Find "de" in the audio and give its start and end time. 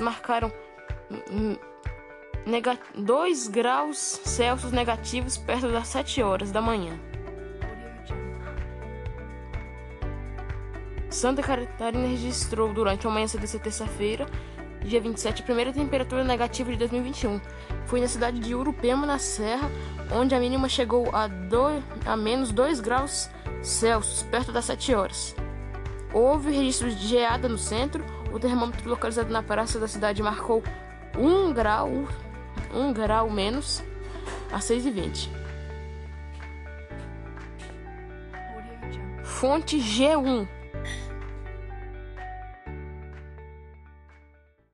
16.70-16.78, 18.38-18.54, 26.98-27.06